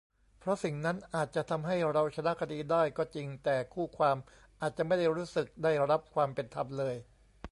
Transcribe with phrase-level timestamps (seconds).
[0.39, 4.17] เพราะสิ่งนั้นอาจจะทำให้เราชนะคดีได้ก็จริง แต่คู่ความ
[4.61, 6.95] อาจจะไม่ได้รู้สึกได้รับความเป็นธรรมเลย